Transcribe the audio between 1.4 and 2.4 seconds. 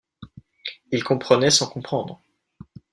sans comprendre.